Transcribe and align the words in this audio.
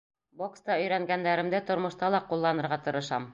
Бокста 0.41 0.77
өйрәнгәндәремде 0.83 1.61
тормошта 1.67 2.11
ла 2.17 2.23
ҡулланырға 2.33 2.81
тырышам. 2.89 3.29